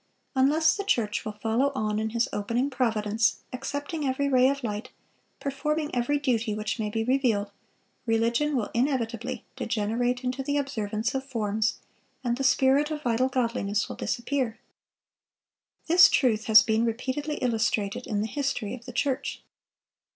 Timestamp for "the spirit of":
12.37-13.03